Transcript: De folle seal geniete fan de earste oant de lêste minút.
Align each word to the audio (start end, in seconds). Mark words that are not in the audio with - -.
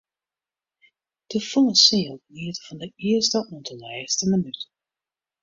De 1.29 1.39
folle 1.49 1.75
seal 1.85 2.17
geniete 2.25 2.61
fan 2.65 2.79
de 2.81 2.89
earste 3.11 3.37
oant 3.49 3.65
de 3.69 3.75
lêste 3.83 4.23
minút. 4.33 4.59